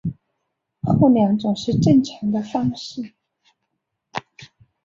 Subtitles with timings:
[0.81, 3.13] 后两种是正常的方式。